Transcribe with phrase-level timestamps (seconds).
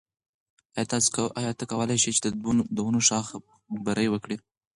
[1.39, 2.21] آیا ته کولای شې چې
[2.75, 3.37] د ونو شاخه
[3.85, 4.37] بري وکړې؟